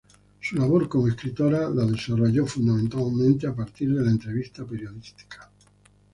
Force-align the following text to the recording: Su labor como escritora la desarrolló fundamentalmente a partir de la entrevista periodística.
Su 0.39 0.55
labor 0.57 0.89
como 0.89 1.07
escritora 1.09 1.69
la 1.69 1.85
desarrolló 1.85 2.47
fundamentalmente 2.47 3.45
a 3.45 3.55
partir 3.55 3.93
de 3.93 4.01
la 4.03 4.09
entrevista 4.09 4.65
periodística. 4.65 5.51